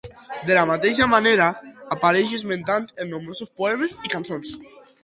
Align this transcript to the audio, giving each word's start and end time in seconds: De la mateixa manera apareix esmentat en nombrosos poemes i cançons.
De 0.45 0.53
la 0.59 0.63
mateixa 0.69 1.07
manera 1.11 1.51
apareix 1.97 2.35
esmentat 2.41 2.91
en 3.05 3.15
nombrosos 3.17 3.57
poemes 3.61 3.99
i 4.11 4.15
cançons. 4.17 4.61